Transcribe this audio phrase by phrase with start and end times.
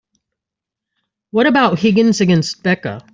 [1.29, 3.03] What about Higgins against Becca?